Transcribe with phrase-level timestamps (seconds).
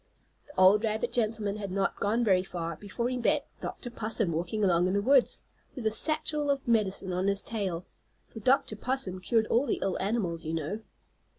[0.47, 3.91] The old rabbit gentleman had not gone very far before he met Dr.
[3.91, 5.43] Possum walking along in the woods,
[5.75, 7.85] with his satchel of medicine on his tail,
[8.27, 8.75] for Dr.
[8.75, 10.79] Possum cured all the ill animals, you know.